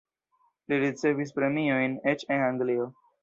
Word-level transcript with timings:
Li 0.71 0.79
ricevis 0.83 1.35
premiojn, 1.37 1.95
eĉ 2.13 2.27
en 2.37 2.47
Anglio. 2.49 2.89